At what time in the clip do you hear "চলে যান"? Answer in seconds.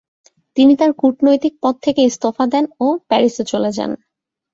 3.51-3.91